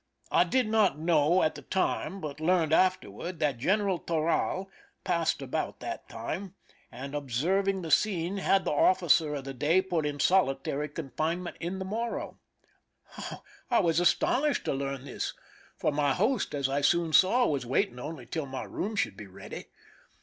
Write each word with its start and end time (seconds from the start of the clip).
I 0.31 0.45
did 0.45 0.67
not 0.67 0.97
know 0.97 1.43
at 1.43 1.53
the 1.53 1.61
time, 1.61 2.21
but 2.21 2.39
learned 2.39 2.73
afterward, 2.73 3.37
that 3.37 3.59
G 3.59 3.67
eneral 3.67 4.03
Toral 4.03 4.67
passed 5.03 5.43
about 5.43 5.79
that 5.79 6.09
time, 6.09 6.55
and 6.91 7.13
observing 7.13 7.83
the 7.83 7.91
scene, 7.91 8.37
had 8.37 8.65
the 8.65 8.71
officer 8.71 9.35
of 9.35 9.43
the 9.43 9.53
day 9.53 9.79
put 9.79 10.07
in 10.07 10.19
solitary 10.19 10.89
confine 10.89 11.43
ment 11.43 11.57
in 11.59 11.77
the 11.77 11.85
Morro. 11.85 12.39
I 13.69 13.77
was 13.77 13.99
astonished 13.99 14.65
to 14.65 14.73
learn 14.73 15.05
this, 15.05 15.35
221 15.79 15.81
THE 15.83 15.83
SINKING 15.83 15.83
OF 15.83 15.83
THE 15.83 15.85
"MEERIMAC" 15.85 15.91
for 15.91 15.91
my 15.91 16.13
host, 16.13 16.55
as 16.55 16.67
I 16.67 16.81
soon 16.81 17.13
saw, 17.13 17.45
was 17.45 17.65
waiting 17.67 17.99
only 17.99 18.25
till 18.25 18.47
my 18.47 18.63
room 18.63 18.95
should 18.95 19.15
be 19.15 19.27
ready. 19.27 19.65